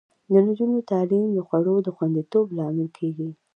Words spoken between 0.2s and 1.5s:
د نجونو تعلیم د